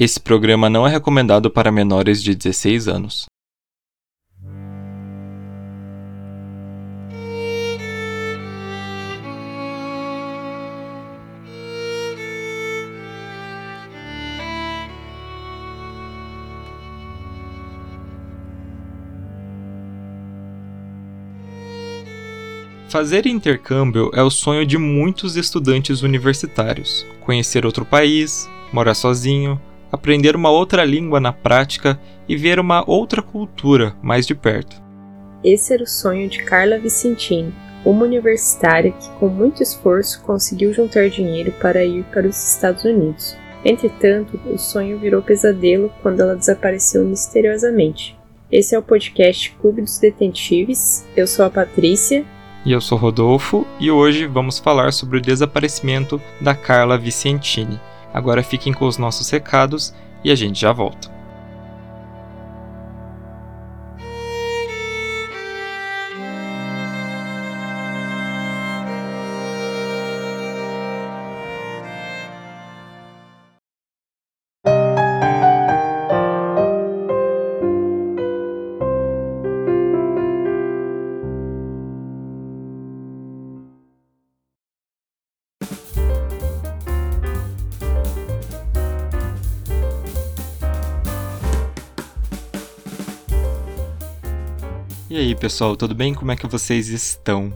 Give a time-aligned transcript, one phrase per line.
[0.00, 3.26] Esse programa não é recomendado para menores de 16 anos.
[22.88, 27.06] Fazer intercâmbio é o sonho de muitos estudantes universitários.
[27.20, 29.60] Conhecer outro país, morar sozinho,
[29.90, 31.98] aprender uma outra língua na prática
[32.28, 34.80] e ver uma outra cultura mais de perto.
[35.42, 37.52] Esse era o sonho de Carla Vicentini,
[37.84, 43.36] uma universitária que, com muito esforço, conseguiu juntar dinheiro para ir para os Estados Unidos.
[43.64, 48.18] Entretanto, o sonho virou pesadelo quando ela desapareceu misteriosamente.
[48.50, 51.06] Esse é o podcast Clube dos Detetives.
[51.16, 52.24] Eu sou a Patrícia.
[52.64, 57.80] E eu sou Rodolfo, e hoje vamos falar sobre o desaparecimento da Carla Vicentini.
[58.12, 61.19] Agora fiquem com os nossos recados e a gente já volta.
[95.40, 96.12] Pessoal, tudo bem?
[96.12, 97.50] Como é que vocês estão?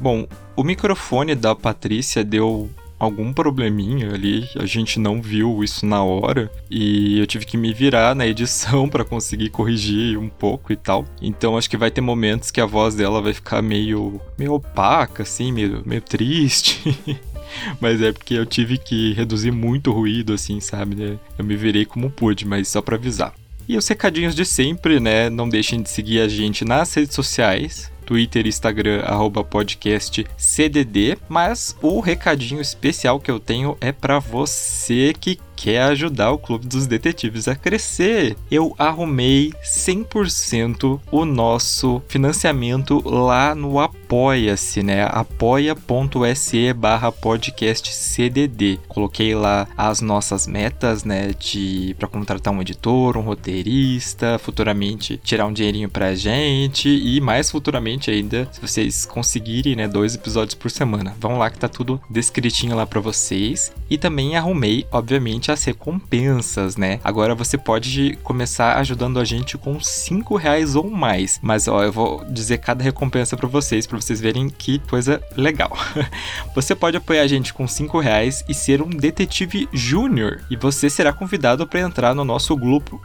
[0.00, 0.26] Bom,
[0.56, 6.50] o microfone da Patrícia deu algum probleminha ali, a gente não viu isso na hora
[6.70, 11.04] e eu tive que me virar na edição para conseguir corrigir um pouco e tal.
[11.20, 15.22] Então acho que vai ter momentos que a voz dela vai ficar meio meio opaca
[15.22, 16.98] assim, meio meio triste.
[17.78, 21.18] mas é porque eu tive que reduzir muito o ruído assim, sabe?
[21.38, 23.34] Eu me virei como pude, mas só para avisar.
[23.68, 25.28] E os recadinhos de sempre, né?
[25.28, 27.92] Não deixem de seguir a gente nas redes sociais.
[28.06, 31.18] Twitter Instagram, arroba podcast CDD.
[31.28, 36.66] Mas o recadinho especial que eu tenho é para você que quer ajudar o Clube
[36.66, 38.34] dos Detetives a crescer.
[38.50, 45.06] Eu arrumei 100% o nosso financiamento lá no Apoia-se, né?
[45.06, 48.78] apoia.se barra podcast CDD.
[48.88, 51.34] Coloquei lá as nossas metas, né?
[51.38, 57.50] De para contratar um editor, um roteirista, futuramente tirar um dinheirinho pra gente e mais
[57.50, 59.86] futuramente ainda, se vocês conseguirem, né?
[59.86, 61.14] Dois episódios por semana.
[61.20, 63.70] Vão lá que tá tudo descritinho lá para vocês.
[63.90, 66.98] E também arrumei, obviamente, as recompensas, né?
[67.04, 71.38] Agora você pode começar ajudando a gente com 5 reais ou mais.
[71.42, 75.76] Mas ó, eu vou dizer cada recompensa para vocês, vocês verem que coisa legal.
[76.54, 80.42] você pode apoiar a gente com 5 reais e ser um detetive júnior.
[80.50, 83.00] E você será convidado para entrar no nosso grupo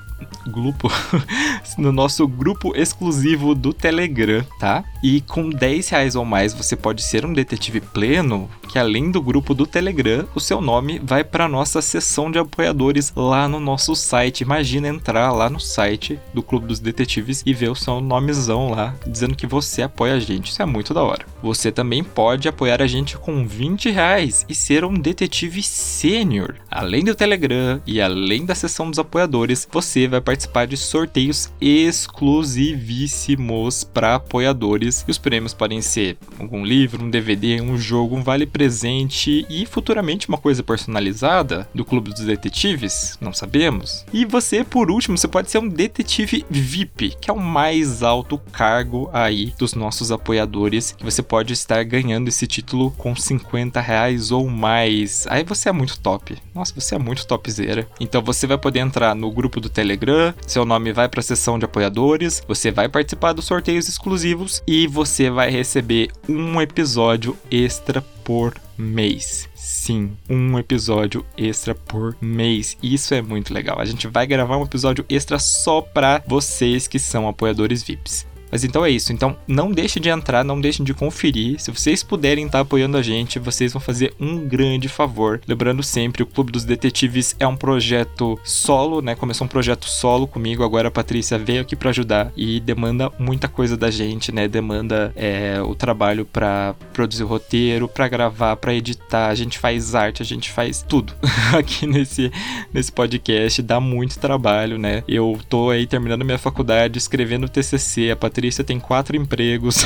[0.47, 0.91] grupo
[1.78, 4.84] no nosso grupo exclusivo do Telegram, tá?
[5.03, 9.22] E com 10 reais ou mais você pode ser um detetive pleno, que além do
[9.22, 13.95] grupo do Telegram, o seu nome vai para nossa seção de apoiadores lá no nosso
[13.95, 14.41] site.
[14.41, 18.95] Imagina entrar lá no site do Clube dos Detetives e ver o seu nomezão lá,
[19.06, 20.51] dizendo que você apoia a gente.
[20.51, 21.32] Isso é muito da hora.
[21.43, 26.55] Você também pode apoiar a gente com 20 reais e ser um detetive sênior.
[26.71, 33.83] Além do Telegram e além da seção dos apoiadores, você vai participar de sorteios exclusivíssimos
[33.83, 35.03] para apoiadores.
[35.05, 39.65] E os prêmios podem ser algum livro, um DVD, um jogo, um vale presente e
[39.65, 44.05] futuramente uma coisa personalizada do Clube dos Detetives, não sabemos.
[44.13, 48.37] E você, por último, você pode ser um detetive VIP, que é o mais alto
[48.53, 54.29] cargo aí dos nossos apoiadores, que você pode estar ganhando esse título com 50 reais
[54.29, 55.25] ou mais.
[55.27, 56.38] Aí você é muito top.
[56.53, 57.88] Nossa, você é muito topzera.
[57.99, 61.57] Então você vai poder entrar no grupo do Telegram, seu nome vai para a seção
[61.57, 68.00] de apoiadores, você vai participar dos sorteios exclusivos e você vai receber um episódio extra
[68.23, 69.50] por mês.
[69.55, 72.77] Sim, um episódio extra por mês.
[72.83, 73.79] Isso é muito legal.
[73.79, 78.32] A gente vai gravar um episódio extra só para vocês que são apoiadores VIPs.
[78.53, 79.11] Mas então é isso.
[79.11, 81.59] Então não deixem de entrar, não deixem de conferir.
[81.59, 85.41] Se vocês puderem estar apoiando a gente, vocês vão fazer um grande favor.
[85.47, 89.15] Lembrando sempre, o Clube dos Detetives é um projeto solo, né?
[89.15, 93.47] Começou um projeto solo comigo, agora a Patrícia veio aqui para ajudar e demanda muita
[93.47, 94.47] coisa da gente, né?
[94.47, 99.29] Demanda é, o trabalho para produzir o roteiro, para gravar, para editar.
[99.29, 101.11] A gente faz arte, a gente faz tudo
[101.57, 102.31] aqui nesse,
[102.71, 103.63] nesse podcast.
[103.63, 105.03] Dá muito trabalho, né?
[105.07, 109.86] Eu tô aí terminando minha faculdade, escrevendo o TCC, a Patrícia Patrícia tem quatro empregos.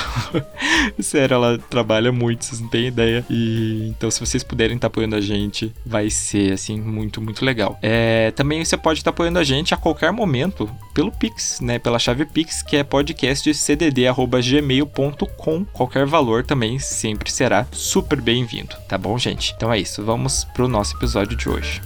[0.99, 3.23] Sério, ela trabalha muito, vocês não têm ideia.
[3.29, 7.45] E então, se vocês puderem estar tá apoiando a gente, vai ser assim muito, muito
[7.45, 7.77] legal.
[7.83, 11.77] É, também você pode estar tá apoiando a gente a qualquer momento pelo Pix, né?
[11.77, 15.65] Pela chave Pix, que é podcastcdd@gmail.com.
[15.65, 19.53] Qualquer valor também sempre será super bem-vindo, tá bom, gente?
[19.55, 21.79] Então é isso, vamos pro nosso episódio de hoje.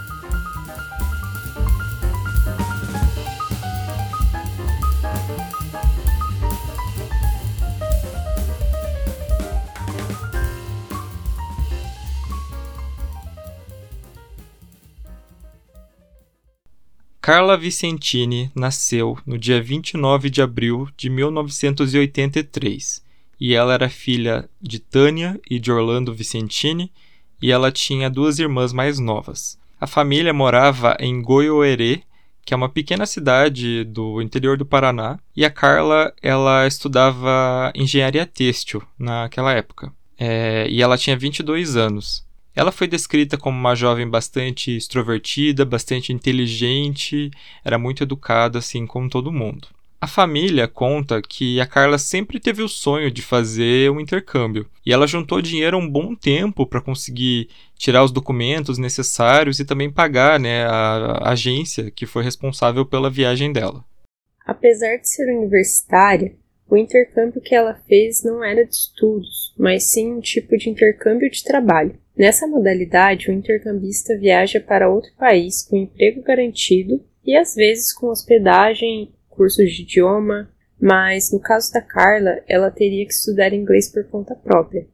[17.22, 23.00] Carla Vicentini nasceu no dia 29 de abril de 1983
[23.40, 26.92] e ela era filha de Tânia e de Orlando Vicentini
[27.40, 29.56] e ela tinha duas irmãs mais novas.
[29.80, 32.02] A família morava em Goiôerê,
[32.44, 38.26] que é uma pequena cidade do interior do Paraná, e a Carla ela estudava engenharia
[38.26, 39.94] têxtil naquela época.
[40.18, 42.26] É, e ela tinha 22 anos.
[42.56, 47.31] Ela foi descrita como uma jovem bastante extrovertida, bastante inteligente,
[47.63, 49.69] era muito educada, assim como todo mundo.
[50.03, 54.92] A família conta que a Carla sempre teve o sonho de fazer um intercâmbio e
[54.92, 60.39] ela juntou dinheiro um bom tempo para conseguir tirar os documentos necessários e também pagar
[60.39, 63.86] né, a agência que foi responsável pela viagem dela.
[64.44, 66.36] Apesar de ser universitária,
[66.68, 71.30] o intercâmbio que ela fez não era de estudos, mas sim um tipo de intercâmbio
[71.30, 72.00] de trabalho.
[72.18, 78.08] Nessa modalidade, o intercambista viaja para outro país com emprego garantido e às vezes com
[78.08, 84.04] hospedagem, cursos de idioma, mas no caso da Carla, ela teria que estudar inglês por
[84.06, 84.88] conta própria.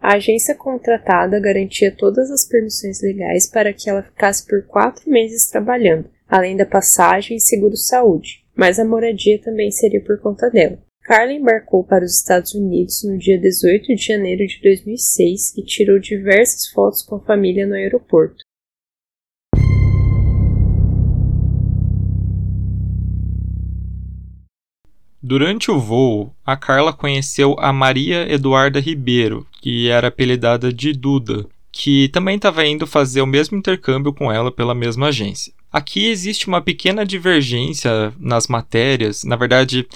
[0.00, 5.48] A agência contratada garantia todas as permissões legais para que ela ficasse por quatro meses
[5.48, 10.78] trabalhando, além da passagem e seguro-saúde, mas a moradia também seria por conta dela.
[11.06, 16.00] Carla embarcou para os Estados Unidos no dia 18 de janeiro de 2006 e tirou
[16.00, 18.44] diversas fotos com a família no aeroporto.
[25.22, 31.46] Durante o voo, a Carla conheceu a Maria Eduarda Ribeiro, que era apelidada de Duda,
[31.70, 35.52] que também estava indo fazer o mesmo intercâmbio com ela pela mesma agência.
[35.70, 39.86] Aqui existe uma pequena divergência nas matérias, na verdade,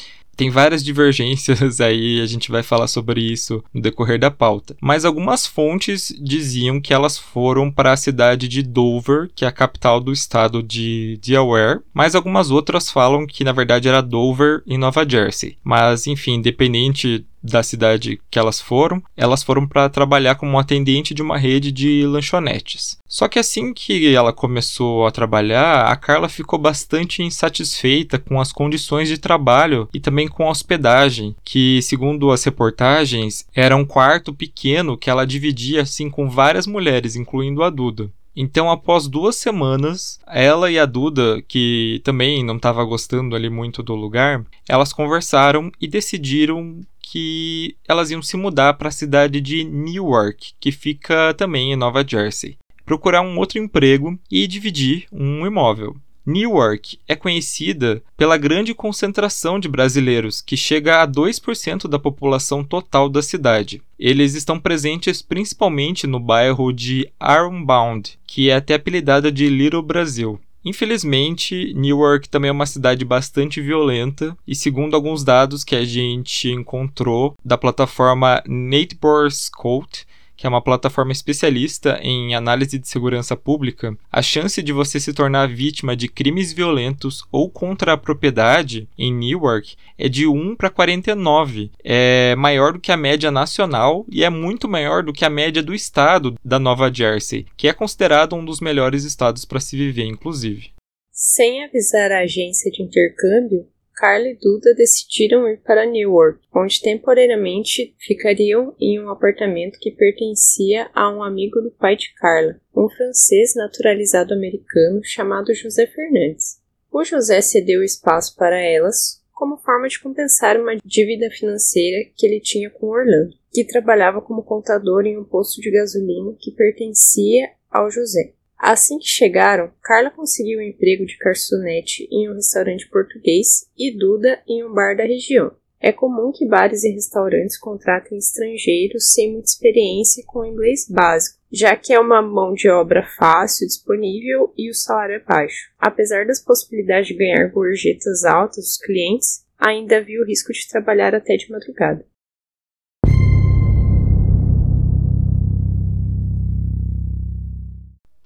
[0.40, 4.74] tem várias divergências aí, a gente vai falar sobre isso no decorrer da pauta.
[4.80, 9.52] Mas algumas fontes diziam que elas foram para a cidade de Dover, que é a
[9.52, 14.78] capital do estado de Delaware, mas algumas outras falam que na verdade era Dover, em
[14.78, 15.58] Nova Jersey.
[15.62, 21.22] Mas enfim, independente da cidade que elas foram, elas foram para trabalhar como atendente de
[21.22, 22.98] uma rede de lanchonetes.
[23.08, 28.52] Só que assim que ela começou a trabalhar, a Carla ficou bastante insatisfeita com as
[28.52, 34.32] condições de trabalho e também com a hospedagem, que, segundo as reportagens, era um quarto
[34.32, 38.10] pequeno que ela dividia assim com várias mulheres, incluindo a Duda.
[38.42, 43.82] Então, após duas semanas, ela e a Duda, que também não estava gostando ali muito
[43.82, 49.62] do lugar, elas conversaram e decidiram que elas iam se mudar para a cidade de
[49.62, 52.56] Newark, que fica também em Nova Jersey,
[52.86, 55.94] procurar um outro emprego e dividir um imóvel.
[56.24, 63.08] Newark é conhecida pela grande concentração de brasileiros, que chega a 2% da população total
[63.08, 63.82] da cidade.
[63.98, 70.40] Eles estão presentes principalmente no bairro de Armbound, que é até apelidada de Little Brasil.
[70.64, 76.50] Infelizmente, Newark também é uma cidade bastante violenta e segundo alguns dados que a gente
[76.50, 80.06] encontrou da plataforma Neighbor Scout,
[80.40, 85.12] que é uma plataforma especialista em análise de segurança pública, a chance de você se
[85.12, 90.70] tornar vítima de crimes violentos ou contra a propriedade em Newark é de 1 para
[90.70, 91.70] 49.
[91.84, 95.62] É maior do que a média nacional e é muito maior do que a média
[95.62, 100.06] do estado da Nova Jersey, que é considerado um dos melhores estados para se viver,
[100.06, 100.70] inclusive.
[101.12, 103.68] Sem avisar a agência de intercâmbio,
[104.00, 110.90] Carla e Duda decidiram ir para Newark, onde temporariamente ficariam em um apartamento que pertencia
[110.94, 116.58] a um amigo do pai de Carla, um francês naturalizado americano chamado José Fernandes.
[116.90, 122.40] O José cedeu espaço para elas como forma de compensar uma dívida financeira que ele
[122.40, 127.90] tinha com Orlando, que trabalhava como contador em um posto de gasolina que pertencia ao
[127.90, 128.32] José.
[128.60, 134.38] Assim que chegaram, Carla conseguiu um emprego de garçonete em um restaurante português e Duda
[134.46, 135.50] em um bar da região.
[135.80, 141.74] É comum que bares e restaurantes contratem estrangeiros sem muita experiência com inglês básico, já
[141.74, 145.70] que é uma mão de obra fácil, disponível e o salário é baixo.
[145.78, 151.14] Apesar das possibilidades de ganhar gorjetas altas dos clientes, ainda havia o risco de trabalhar
[151.14, 152.04] até de madrugada.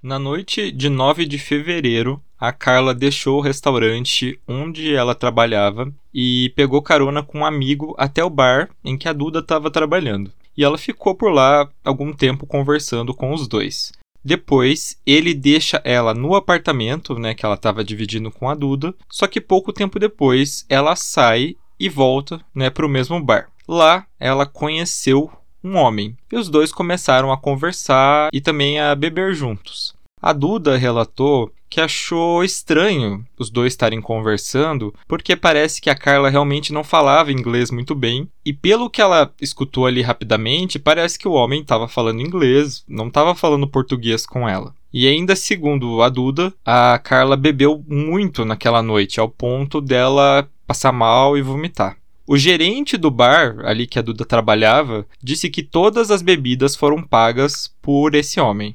[0.04, 6.52] Na noite de 9 de fevereiro, a Carla deixou o restaurante onde ela trabalhava e
[6.54, 10.30] pegou carona com um amigo até o bar em que a Duda estava trabalhando.
[10.54, 13.92] E ela ficou por lá algum tempo conversando com os dois.
[14.22, 19.26] Depois, ele deixa ela no apartamento, né, que ela estava dividindo com a Duda, só
[19.26, 23.48] que pouco tempo depois ela sai e volta, né, para o mesmo bar.
[23.66, 25.32] Lá, ela conheceu
[25.64, 26.14] um homem.
[26.30, 29.93] E os dois começaram a conversar e também a beber juntos.
[30.26, 36.30] A Duda relatou que achou estranho os dois estarem conversando, porque parece que a Carla
[36.30, 41.28] realmente não falava inglês muito bem, e pelo que ela escutou ali rapidamente, parece que
[41.28, 44.74] o homem estava falando inglês, não estava falando português com ela.
[44.90, 50.92] E ainda segundo a Duda, a Carla bebeu muito naquela noite, ao ponto dela passar
[50.92, 51.98] mal e vomitar.
[52.26, 57.02] O gerente do bar, ali que a Duda trabalhava, disse que todas as bebidas foram
[57.02, 58.74] pagas por esse homem.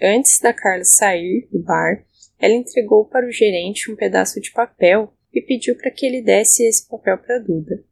[0.00, 2.04] Antes da Carla sair do bar,
[2.38, 6.66] ela entregou para o gerente um pedaço de papel e pediu para que ele desse
[6.66, 7.82] esse papel para Duda.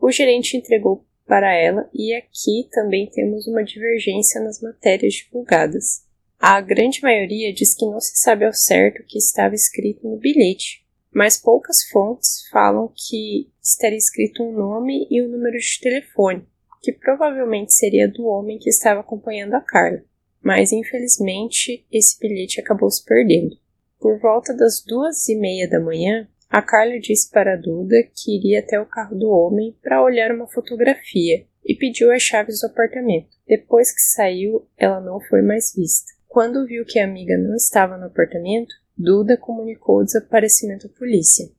[0.00, 6.04] O gerente entregou para ela e aqui também temos uma divergência nas matérias divulgadas.
[6.38, 10.16] A grande maioria diz que não se sabe ao certo o que estava escrito no
[10.16, 16.46] bilhete, mas poucas fontes falam que estaria escrito um nome e um número de telefone,
[16.82, 20.02] que provavelmente seria do homem que estava acompanhando a Carla.
[20.42, 23.56] Mas infelizmente esse bilhete acabou se perdendo.
[23.98, 28.36] Por volta das duas e meia da manhã, a Carla disse para a Duda que
[28.36, 32.66] iria até o carro do homem para olhar uma fotografia e pediu as chaves do
[32.66, 33.28] apartamento.
[33.46, 36.10] Depois que saiu, ela não foi mais vista.
[36.26, 41.50] Quando viu que a amiga não estava no apartamento, Duda comunicou o desaparecimento à polícia.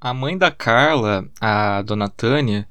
[0.00, 2.68] A mãe da Carla, a dona Tânia,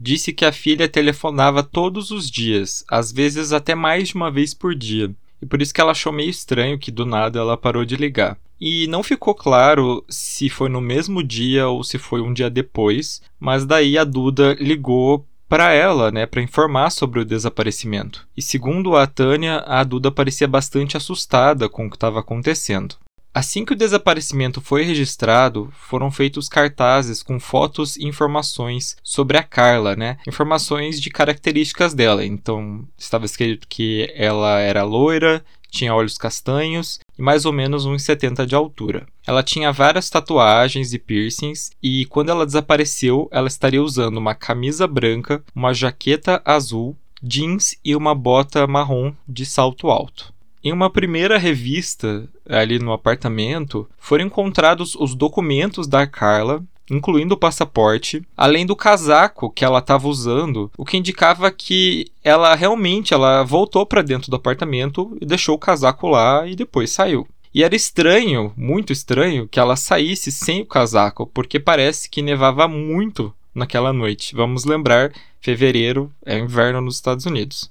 [0.00, 4.54] disse que a filha telefonava todos os dias, às vezes até mais de uma vez
[4.54, 7.84] por dia, e por isso que ela achou meio estranho que do nada ela parou
[7.84, 8.38] de ligar.
[8.58, 13.20] E não ficou claro se foi no mesmo dia ou se foi um dia depois,
[13.38, 18.26] mas daí a Duda ligou para ela, né, para informar sobre o desaparecimento.
[18.34, 22.96] E segundo a Tânia, a Duda parecia bastante assustada com o que estava acontecendo.
[23.34, 29.42] Assim que o desaparecimento foi registrado, foram feitos cartazes com fotos e informações sobre a
[29.42, 30.18] Carla, né?
[30.28, 32.26] Informações de características dela.
[32.26, 38.44] Então, estava escrito que ela era loira, tinha olhos castanhos e mais ou menos 1,70
[38.44, 39.06] de altura.
[39.26, 44.86] Ela tinha várias tatuagens e piercings e quando ela desapareceu, ela estaria usando uma camisa
[44.86, 50.34] branca, uma jaqueta azul, jeans e uma bota marrom de salto alto.
[50.64, 57.38] Em uma primeira revista ali no apartamento, foram encontrados os documentos da Carla incluindo o
[57.38, 63.42] passaporte, além do casaco que ela estava usando, o que indicava que ela realmente ela
[63.42, 67.26] voltou para dentro do apartamento e deixou o casaco lá e depois saiu.
[67.54, 72.66] E era estranho, muito estranho, que ela saísse sem o casaco, porque parece que nevava
[72.66, 74.34] muito naquela noite.
[74.34, 77.70] Vamos lembrar, fevereiro é inverno nos Estados Unidos.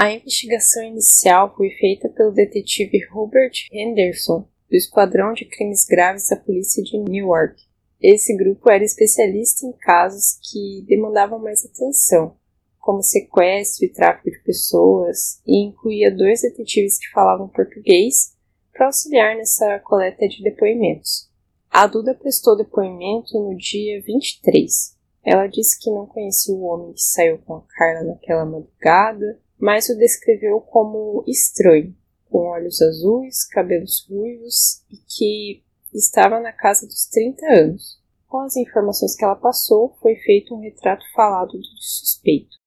[0.00, 6.36] A investigação inicial foi feita pelo detetive Robert Henderson, do Esquadrão de Crimes Graves da
[6.36, 7.60] Polícia de Newark.
[8.00, 12.36] Esse grupo era especialista em casos que demandavam mais atenção,
[12.78, 18.36] como sequestro e tráfico de pessoas, e incluía dois detetives que falavam português
[18.72, 21.28] para auxiliar nessa coleta de depoimentos.
[21.68, 24.96] A Duda prestou depoimento no dia 23.
[25.24, 29.88] Ela disse que não conhecia o homem que saiu com a Carla naquela madrugada, mas
[29.88, 31.94] o descreveu como estranho,
[32.30, 35.62] com olhos azuis, cabelos ruivos e que
[35.92, 37.98] estava na casa dos 30 anos.
[38.26, 42.58] Com as informações que ela passou, foi feito um retrato falado do suspeito.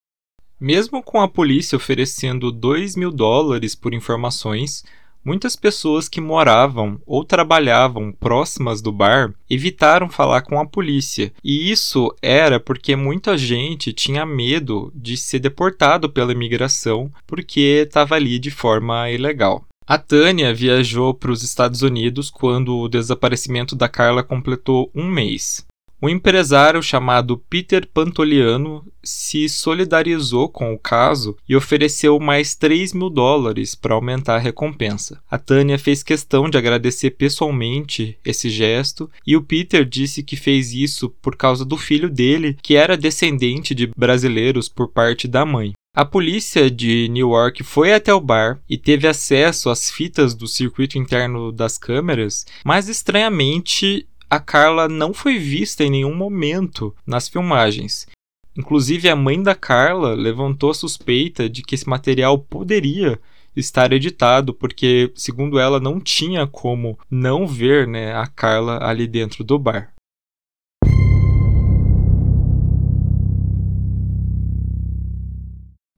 [0.59, 4.83] Mesmo com a polícia oferecendo 2 mil dólares por informações,
[5.23, 11.31] muitas pessoas que moravam ou trabalhavam próximas do bar evitaram falar com a polícia.
[11.43, 18.15] E isso era porque muita gente tinha medo de ser deportado pela imigração porque estava
[18.15, 19.65] ali de forma ilegal.
[19.87, 25.65] A Tânia viajou para os Estados Unidos quando o desaparecimento da Carla completou um mês.
[26.03, 33.07] Um empresário chamado Peter Pantoliano se solidarizou com o caso e ofereceu mais 3 mil
[33.07, 35.21] dólares para aumentar a recompensa.
[35.29, 40.73] A Tânia fez questão de agradecer pessoalmente esse gesto e o Peter disse que fez
[40.73, 45.73] isso por causa do filho dele, que era descendente de brasileiros por parte da mãe.
[45.93, 50.97] A polícia de Newark foi até o bar e teve acesso às fitas do circuito
[50.97, 58.07] interno das câmeras, mas estranhamente a Carla não foi vista em nenhum momento nas filmagens.
[58.57, 63.19] Inclusive, a mãe da Carla levantou a suspeita de que esse material poderia
[63.53, 69.43] estar editado, porque, segundo ela, não tinha como não ver né, a Carla ali dentro
[69.43, 69.93] do bar.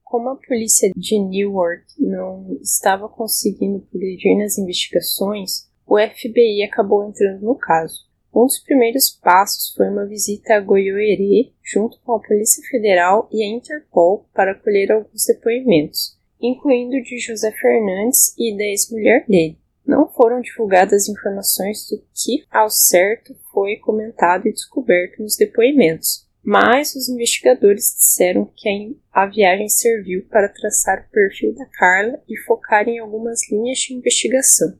[0.03, 7.43] Como a polícia de Newark não estava conseguindo progredir nas investigações, o FBI acabou entrando
[7.43, 8.11] no caso.
[8.33, 13.43] Um dos primeiros passos foi uma visita a Goiôerê, junto com a Polícia Federal e
[13.43, 19.59] a Interpol, para colher alguns depoimentos, incluindo de José Fernandes e da ex-mulher dele.
[19.85, 26.95] Não foram divulgadas informações do que, ao certo, foi comentado e descoberto nos depoimentos, mas
[26.95, 32.89] os investigadores disseram que a viagem serviu para traçar o perfil da Carla e focar
[32.89, 34.73] em algumas linhas de investigação.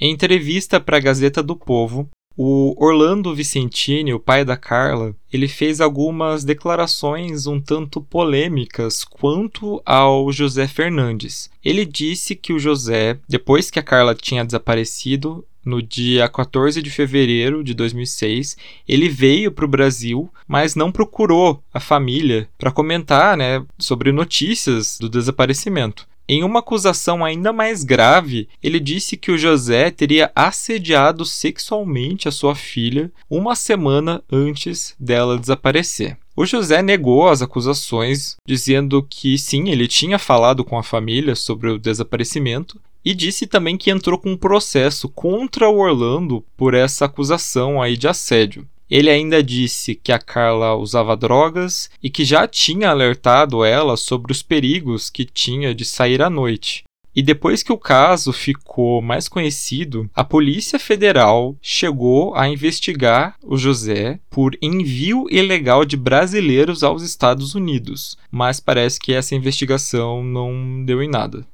[0.00, 2.08] Em entrevista para a Gazeta do Povo,
[2.42, 9.82] o Orlando Vicentini, o pai da Carla, ele fez algumas declarações um tanto polêmicas quanto
[9.84, 11.50] ao José Fernandes.
[11.62, 16.88] Ele disse que o José, depois que a Carla tinha desaparecido, no dia 14 de
[16.88, 18.56] fevereiro de 2006,
[18.88, 24.96] ele veio para o Brasil, mas não procurou a família para comentar né, sobre notícias
[24.98, 26.08] do desaparecimento.
[26.32, 32.30] Em uma acusação ainda mais grave, ele disse que o José teria assediado sexualmente a
[32.30, 36.16] sua filha uma semana antes dela desaparecer.
[36.36, 41.68] O José negou as acusações, dizendo que sim, ele tinha falado com a família sobre
[41.68, 47.06] o desaparecimento e disse também que entrou com um processo contra o Orlando por essa
[47.06, 48.64] acusação aí de assédio.
[48.90, 54.32] Ele ainda disse que a Carla usava drogas e que já tinha alertado ela sobre
[54.32, 56.82] os perigos que tinha de sair à noite.
[57.14, 63.56] E depois que o caso ficou mais conhecido, a Polícia Federal chegou a investigar o
[63.56, 70.84] José por envio ilegal de brasileiros aos Estados Unidos, mas parece que essa investigação não
[70.84, 71.44] deu em nada.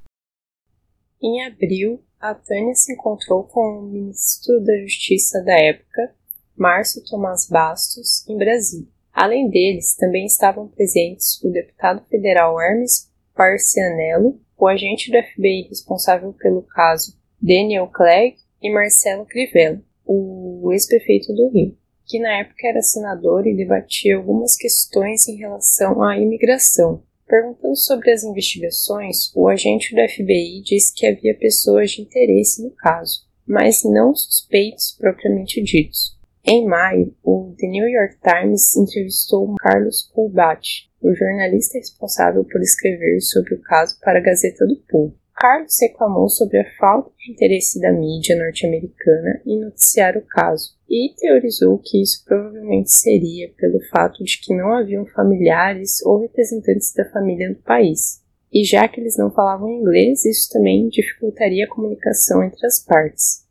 [1.22, 6.14] Em abril, a Tânia se encontrou com o ministro da Justiça da época,
[6.56, 8.88] Márcio Tomás Bastos, em Brasília.
[9.12, 16.32] Além deles, também estavam presentes o deputado federal Hermes Parcianello, o agente do FBI responsável
[16.32, 22.80] pelo caso Daniel Clegg e Marcelo Crivella, o ex-prefeito do Rio, que na época era
[22.80, 27.02] senador e debatia algumas questões em relação à imigração.
[27.26, 32.70] Perguntando sobre as investigações, o agente do FBI disse que havia pessoas de interesse no
[32.70, 36.15] caso, mas não suspeitos propriamente ditos.
[36.48, 43.20] Em maio, o The New York Times entrevistou Carlos Kulbach, o jornalista responsável por escrever
[43.20, 45.12] sobre o caso para a Gazeta do Povo.
[45.34, 51.12] Carlos reclamou sobre a falta de interesse da mídia norte-americana em noticiar o caso e
[51.16, 57.10] teorizou que isso provavelmente seria pelo fato de que não haviam familiares ou representantes da
[57.10, 58.22] família no país.
[58.52, 63.45] E já que eles não falavam inglês, isso também dificultaria a comunicação entre as partes.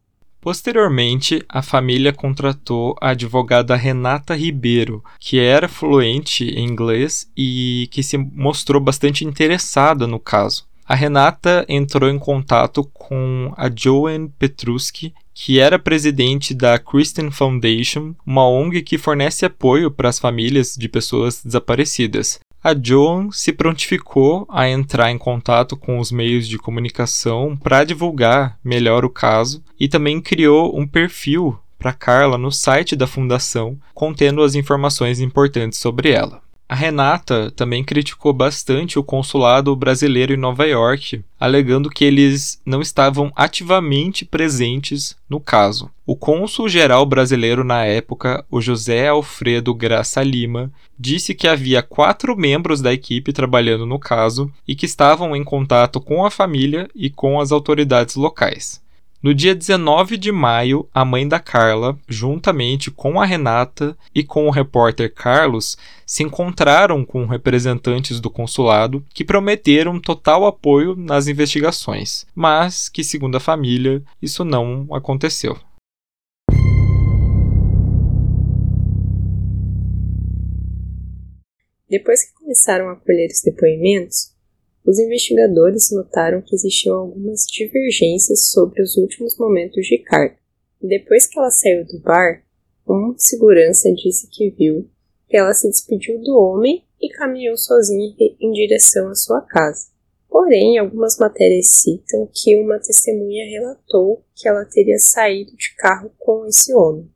[0.45, 8.03] Posteriormente, a família contratou a advogada Renata Ribeiro, que era fluente em inglês e que
[8.03, 10.67] se mostrou bastante interessada no caso.
[10.87, 18.13] A Renata entrou em contato com a Joanne Petruski, que era presidente da Christian Foundation,
[18.23, 24.47] uma ONG que fornece apoio para as famílias de pessoas desaparecidas a Joan se prontificou
[24.49, 29.87] a entrar em contato com os meios de comunicação para divulgar melhor o caso e
[29.87, 36.09] também criou um perfil para Carla no site da fundação, contendo as informações importantes sobre
[36.09, 36.41] ela.
[36.67, 42.81] A Renata também criticou bastante o consulado brasileiro em Nova York, alegando que eles não
[42.81, 45.91] estavam ativamente presentes no caso.
[46.07, 52.81] O cônsul-geral brasileiro na época, o José Alfredo Graça Lima, disse que havia quatro membros
[52.81, 57.39] da equipe trabalhando no caso e que estavam em contato com a família e com
[57.39, 58.84] as autoridades locais.
[59.25, 64.45] No dia 19 de maio, a mãe da Carla, juntamente com a Renata e com
[64.45, 72.27] o repórter Carlos, se encontraram com representantes do consulado que prometeram total apoio nas investigações,
[72.35, 75.57] mas que, segundo a família, isso não aconteceu.
[81.89, 84.34] Depois que começaram a colher os depoimentos,
[84.85, 90.35] os investigadores notaram que existiam algumas divergências sobre os últimos momentos de Carla.
[90.81, 92.43] Depois que ela saiu do bar,
[92.87, 94.87] um segurança disse que viu
[95.27, 99.87] que ela se despediu do homem e caminhou sozinha em direção à sua casa.
[100.29, 106.45] Porém, algumas matérias citam que uma testemunha relatou que ela teria saído de carro com
[106.45, 107.09] esse homem.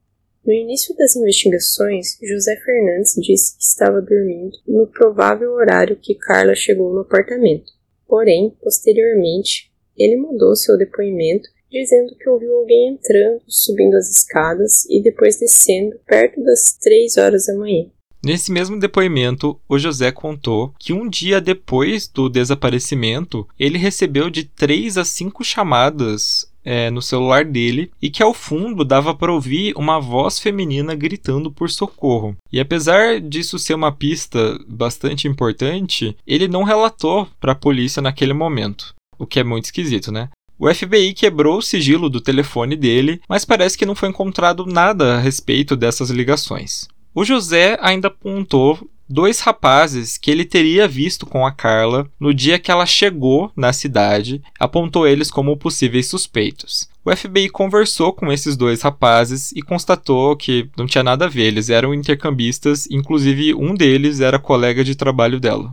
[0.50, 6.56] No início das investigações, José Fernandes disse que estava dormindo no provável horário que Carla
[6.56, 7.72] chegou no apartamento.
[8.08, 15.04] Porém, posteriormente, ele mudou seu depoimento, dizendo que ouviu alguém entrando, subindo as escadas e
[15.04, 17.86] depois descendo perto das três horas da manhã.
[18.26, 24.46] Nesse mesmo depoimento, o José contou que um dia depois do desaparecimento, ele recebeu de
[24.46, 29.74] três a cinco chamadas é, no celular dele e que ao fundo dava para ouvir
[29.76, 32.36] uma voz feminina gritando por socorro.
[32.52, 38.34] E apesar disso ser uma pista bastante importante, ele não relatou para a polícia naquele
[38.34, 40.30] momento, o que é muito esquisito, né?
[40.58, 45.16] O FBI quebrou o sigilo do telefone dele, mas parece que não foi encontrado nada
[45.16, 46.86] a respeito dessas ligações.
[47.16, 48.78] O José ainda apontou
[49.10, 53.74] dois rapazes que ele teria visto com a Carla no dia que ela chegou na
[53.74, 56.88] cidade, apontou eles como possíveis suspeitos.
[57.04, 61.46] O FBI conversou com esses dois rapazes e constatou que não tinha nada a ver,
[61.46, 65.72] eles eram intercambistas, inclusive um deles era colega de trabalho dela.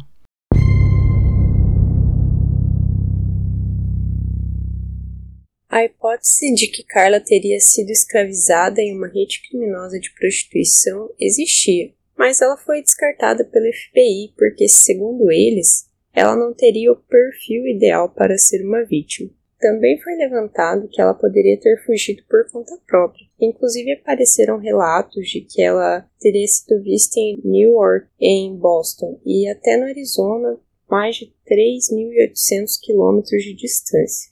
[5.68, 11.92] A hipótese de que Carla teria sido escravizada em uma rede criminosa de prostituição existia,
[12.16, 18.09] mas ela foi descartada pelo FBI porque, segundo eles, ela não teria o perfil ideal
[18.09, 19.31] para ser uma vítima.
[19.59, 23.26] Também foi levantado que ela poderia ter fugido por conta própria.
[23.40, 29.76] Inclusive apareceram relatos de que ela teria sido vista em Newark, em Boston e até
[29.76, 34.31] no Arizona, mais de 3.800 quilômetros de distância.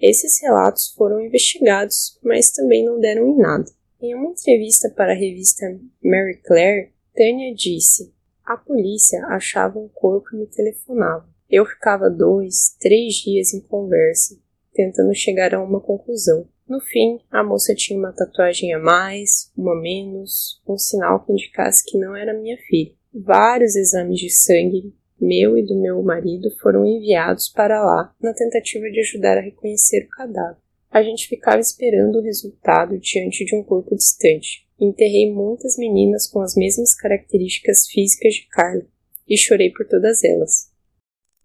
[0.00, 3.66] Esses relatos foram investigados, mas também não deram em nada.
[4.00, 5.66] Em uma entrevista para a revista
[6.02, 11.28] Mary Claire, Tânia disse: A polícia achava um corpo e me telefonava.
[11.50, 14.38] Eu ficava dois, três dias em conversa,
[14.72, 16.46] tentando chegar a uma conclusão.
[16.68, 21.84] No fim, a moça tinha uma tatuagem a mais, uma menos, um sinal que indicasse
[21.84, 22.92] que não era minha filha.
[23.12, 28.88] Vários exames de sangue meu e do meu marido foram enviados para lá na tentativa
[28.88, 30.58] de ajudar a reconhecer o cadáver.
[30.88, 34.67] A gente ficava esperando o resultado diante de um corpo distante.
[34.80, 38.86] Enterrei muitas meninas com as mesmas características físicas de Carla
[39.28, 40.70] e chorei por todas elas.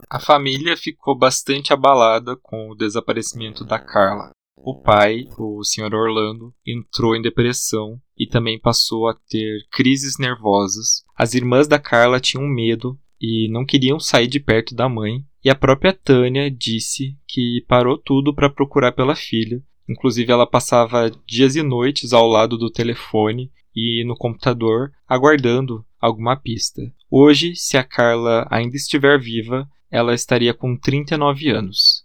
[0.10, 4.32] A família ficou bastante abalada com o desaparecimento da Carla.
[4.56, 5.94] O pai, o Sr.
[5.94, 11.04] Orlando, entrou em depressão e também passou a ter crises nervosas.
[11.18, 15.50] As irmãs da Carla tinham medo e não queriam sair de perto da mãe, e
[15.50, 19.62] a própria Tânia disse que parou tudo para procurar pela filha.
[19.88, 26.36] Inclusive, ela passava dias e noites ao lado do telefone e no computador aguardando alguma
[26.36, 26.82] pista.
[27.10, 32.04] Hoje, se a Carla ainda estiver viva, ela estaria com 39 anos.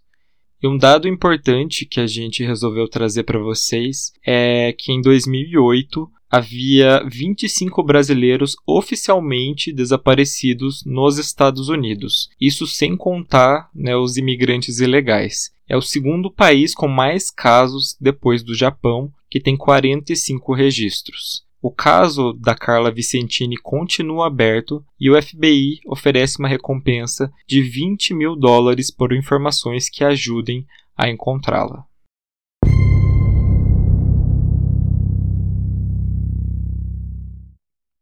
[0.61, 6.09] E um dado importante que a gente resolveu trazer para vocês é que em 2008
[6.29, 15.51] havia 25 brasileiros oficialmente desaparecidos nos Estados Unidos, isso sem contar né, os imigrantes ilegais.
[15.67, 21.43] É o segundo país com mais casos depois do Japão, que tem 45 registros.
[21.61, 28.13] O caso da Carla Vicentini continua aberto e o FBI oferece uma recompensa de 20
[28.13, 30.65] mil dólares por informações que ajudem
[30.97, 31.83] a encontrá-la.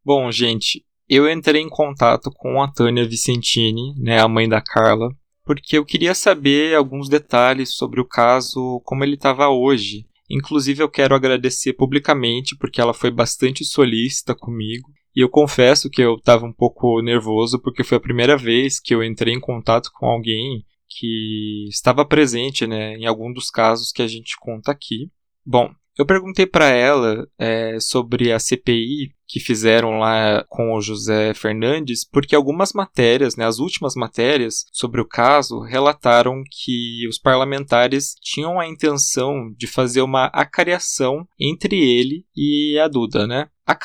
[0.08, 5.10] Bom, gente, eu entrei em contato com a Tânia Vicentini, né, a mãe da Carla,
[5.44, 10.06] porque eu queria saber alguns detalhes sobre o caso, como ele estava hoje.
[10.30, 14.88] Inclusive, eu quero agradecer publicamente porque ela foi bastante solícita comigo.
[15.14, 18.96] E eu confesso que eu estava um pouco nervoso porque foi a primeira vez que
[18.96, 24.02] eu entrei em contato com alguém que estava presente né, em algum dos casos que
[24.02, 25.12] a gente conta aqui.
[25.46, 31.34] Bom, eu perguntei para ela é, sobre a CPI que fizeram lá com o José
[31.34, 38.16] Fernandes, porque algumas matérias, né, as últimas matérias sobre o caso, relataram que os parlamentares
[38.22, 43.50] tinham a intenção de fazer uma acariação entre ele e a Duda, né?
[43.68, 43.76] A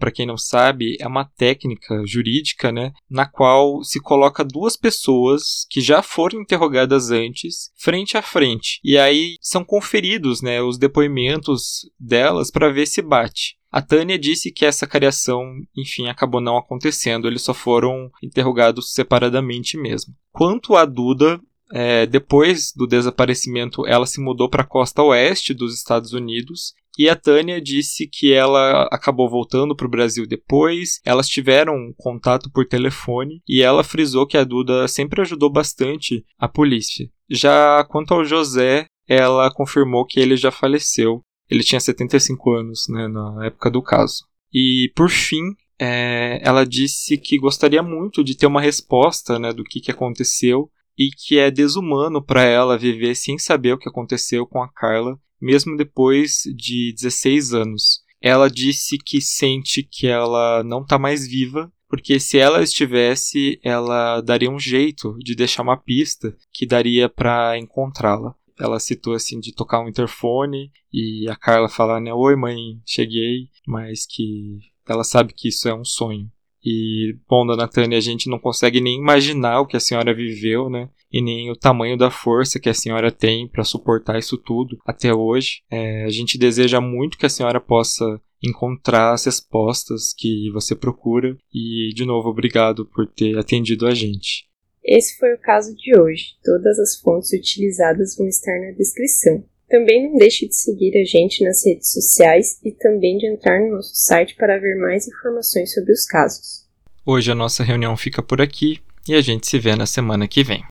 [0.00, 5.64] para quem não sabe, é uma técnica jurídica, né, na qual se coloca duas pessoas
[5.70, 11.88] que já foram interrogadas antes, frente a frente, e aí são conferidos, né, os depoimentos
[12.00, 13.56] delas para ver se bate.
[13.70, 15.44] A Tânia disse que essa cariação,
[15.76, 20.14] enfim, acabou não acontecendo, eles só foram interrogados separadamente mesmo.
[20.32, 21.40] Quanto à Duda,
[21.72, 27.10] é, depois do desaparecimento, ela se mudou para a costa oeste dos Estados Unidos E
[27.10, 32.66] a Tânia disse que ela acabou voltando para o Brasil depois, elas tiveram contato por
[32.66, 37.06] telefone e ela frisou que a Duda sempre ajudou bastante a polícia.
[37.28, 41.20] Já quanto ao José, ela confirmou que ele já faleceu.
[41.50, 44.24] Ele tinha 75 anos né, na época do caso.
[44.52, 49.64] E por fim, é, ela disse que gostaria muito de ter uma resposta né, do
[49.64, 54.46] que, que aconteceu e que é desumano para ela viver sem saber o que aconteceu
[54.46, 58.00] com a Carla mesmo depois de 16 anos.
[58.20, 64.20] Ela disse que sente que ela não está mais viva, porque se ela estivesse, ela
[64.20, 68.34] daria um jeito de deixar uma pista que daria para encontrá-la.
[68.58, 73.48] Ela citou assim de tocar um interfone e a Carla falar, né, oi mãe, cheguei,
[73.66, 76.30] mas que ela sabe que isso é um sonho.
[76.64, 80.68] E, bom, dona Tânia, a gente não consegue nem imaginar o que a senhora viveu,
[80.68, 80.90] né?
[81.12, 85.14] E nem o tamanho da força que a senhora tem para suportar isso tudo até
[85.14, 85.62] hoje.
[85.70, 91.36] É, a gente deseja muito que a senhora possa encontrar as respostas que você procura.
[91.54, 94.46] E, de novo, obrigado por ter atendido a gente.
[94.86, 96.36] Esse foi o caso de hoje.
[96.44, 99.44] Todas as fontes utilizadas vão estar na descrição.
[99.68, 103.72] Também não deixe de seguir a gente nas redes sociais e também de entrar no
[103.74, 106.64] nosso site para ver mais informações sobre os casos.
[107.04, 110.44] Hoje a nossa reunião fica por aqui e a gente se vê na semana que
[110.44, 110.64] vem.